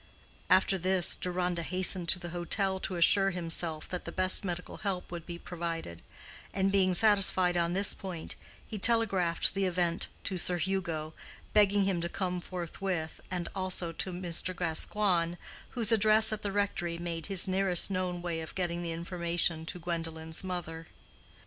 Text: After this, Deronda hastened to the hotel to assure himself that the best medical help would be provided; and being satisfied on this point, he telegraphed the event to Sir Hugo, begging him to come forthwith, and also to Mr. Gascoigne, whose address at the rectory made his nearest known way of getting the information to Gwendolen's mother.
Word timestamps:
After 0.49 0.79
this, 0.79 1.15
Deronda 1.15 1.61
hastened 1.61 2.09
to 2.09 2.17
the 2.17 2.29
hotel 2.29 2.79
to 2.79 2.95
assure 2.95 3.29
himself 3.29 3.87
that 3.89 4.03
the 4.03 4.11
best 4.11 4.43
medical 4.43 4.77
help 4.77 5.11
would 5.11 5.27
be 5.27 5.37
provided; 5.37 6.01
and 6.55 6.71
being 6.71 6.95
satisfied 6.95 7.55
on 7.55 7.73
this 7.73 7.93
point, 7.93 8.35
he 8.65 8.79
telegraphed 8.79 9.53
the 9.53 9.65
event 9.65 10.07
to 10.23 10.39
Sir 10.39 10.57
Hugo, 10.57 11.13
begging 11.53 11.83
him 11.85 12.01
to 12.01 12.09
come 12.09 12.41
forthwith, 12.41 13.21
and 13.29 13.47
also 13.53 13.91
to 13.91 14.11
Mr. 14.11 14.55
Gascoigne, 14.55 15.35
whose 15.77 15.91
address 15.91 16.33
at 16.33 16.41
the 16.41 16.51
rectory 16.51 16.97
made 16.97 17.27
his 17.27 17.47
nearest 17.47 17.91
known 17.91 18.23
way 18.23 18.39
of 18.39 18.55
getting 18.55 18.81
the 18.81 18.93
information 18.93 19.67
to 19.67 19.77
Gwendolen's 19.77 20.43
mother. 20.43 20.87